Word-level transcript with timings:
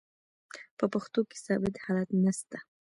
په 0.77 0.85
پښتو 0.93 1.19
کښي 1.29 1.37
ثابت 1.45 1.75
حالت 1.85 2.09
نسته. 2.23 2.57